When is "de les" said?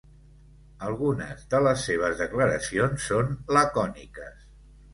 1.51-1.85